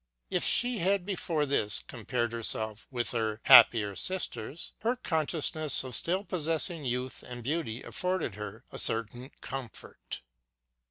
[0.31, 6.23] If she had before this compared herself with her happier sisters, her consciousness of still
[6.23, 10.23] possessing youth and beauty afforded her a certain comfort.